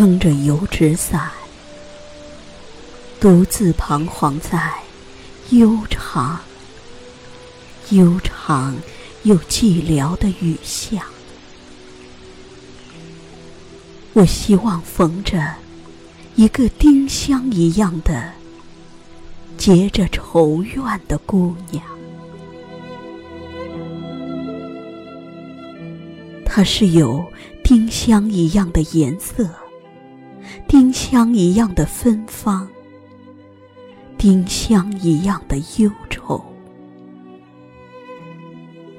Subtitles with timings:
[0.00, 1.30] 撑着油纸伞，
[3.20, 4.72] 独自彷徨在
[5.50, 6.40] 悠长、
[7.90, 8.74] 悠长
[9.24, 11.04] 又寂寥的雨巷。
[14.14, 15.56] 我希望逢着
[16.34, 18.32] 一个丁香一样的
[19.58, 21.84] 结着愁怨的姑娘，
[26.46, 27.22] 她是有
[27.62, 29.46] 丁香一样的颜色，
[30.66, 32.68] 丁香一样的芬芳，
[34.16, 36.44] 丁香一样的忧愁，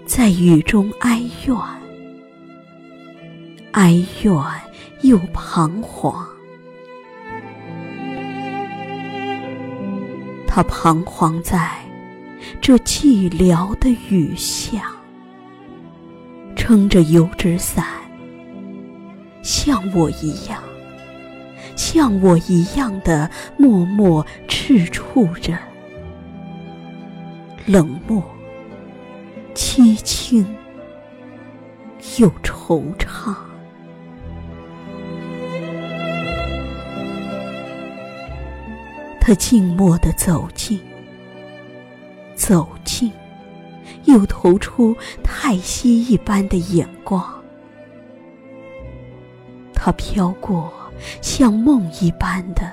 [0.06, 1.58] 在雨中哀怨，
[3.72, 4.36] 哀怨。
[5.04, 6.14] 又彷徨，
[10.46, 11.72] 他彷徨在
[12.62, 14.92] 这寂寥的雨下，
[16.56, 17.84] 撑着油纸伞，
[19.42, 20.62] 像我一样，
[21.76, 25.58] 像我一样的默默赤触着，
[27.66, 28.24] 冷漠、
[29.54, 30.46] 凄清
[32.18, 33.36] 又惆怅。
[39.24, 40.80] 他静默的走近，
[42.34, 43.12] 走近，
[44.06, 47.24] 又投出太息一般的眼光。
[49.74, 50.74] 他飘过，
[51.22, 52.72] 像梦一般的，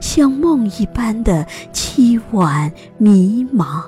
[0.00, 3.84] 像梦一般的凄婉迷茫，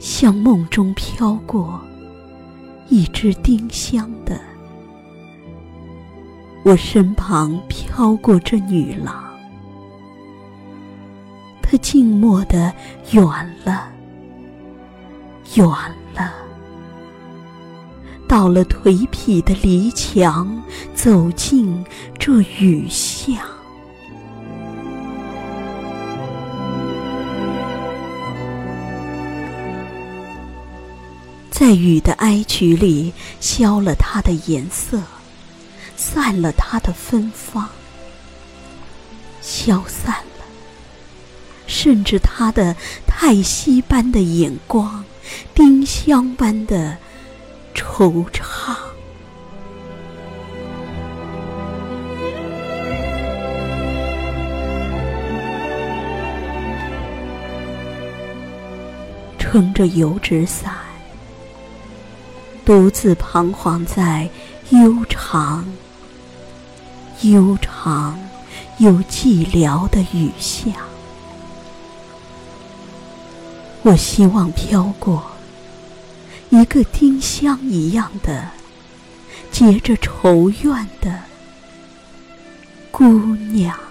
[0.00, 1.80] 像梦中飘过
[2.88, 4.40] 一只丁香的。
[6.64, 9.24] 我身旁飘过这女郎，
[11.62, 12.72] 她静默的
[13.12, 13.22] 远
[13.64, 13.88] 了，
[15.54, 15.66] 远，
[18.28, 20.62] 到了颓圮的篱墙，
[20.94, 21.84] 走进
[22.18, 23.36] 这雨巷，
[31.50, 35.00] 在雨的哀曲里消了它的颜色。
[35.96, 37.68] 散了它的芬芳，
[39.40, 40.44] 消散了，
[41.66, 45.04] 甚至它的叹息般的眼光，
[45.56, 46.96] 丁香般的
[47.98, 48.76] 惆怅。
[59.36, 60.72] 撑着油纸伞，
[62.64, 64.30] 独自彷徨在
[64.70, 65.66] 悠长。
[67.22, 68.16] 悠长
[68.76, 70.70] 又寂寥的雨下，
[73.82, 75.20] 我希望飘过
[76.50, 78.48] 一个丁香一样的
[79.50, 81.22] 结着愁怨的
[82.90, 83.06] 姑
[83.52, 83.87] 娘。